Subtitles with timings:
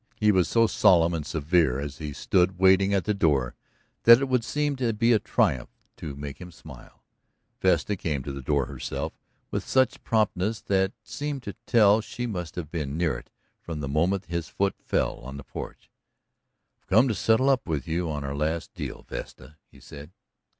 [0.15, 3.53] He was so solemn and severe as he stood waiting at the door
[4.05, 7.03] that it would seem to be a triumph to make him smile.
[7.61, 9.13] Vesta came to the door herself,
[9.51, 13.29] with such promptness that seemed to tell she must have been near it
[13.61, 15.91] from the moment his foot fell on the porch.
[16.79, 20.09] "I've come to settle up with you on our last deal, Vesta," he said.